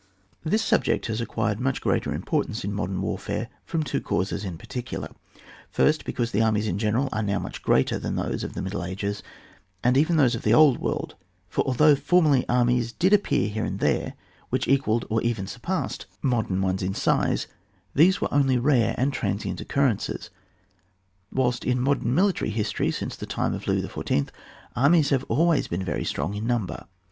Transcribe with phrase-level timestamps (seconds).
[0.43, 5.09] This subject has acquired much greater importance in modem warfare from two causes in particular.
[5.69, 8.83] First, because the armies in general are now much greater than those of the middle
[8.83, 9.21] ages,
[9.83, 11.13] and even those of the old world;
[11.49, 14.13] for, although fomerly armies did appear here and there
[14.49, 16.65] which equalled or even surpassed modem 44 ON WAIL [book t.
[16.65, 17.51] ones in size, still
[17.93, 20.31] these were only rare and transient occurrences,
[21.31, 24.29] whilst in mo dem military history, since the time of Louis XIY.,
[24.75, 26.87] armies have always been very strong in number.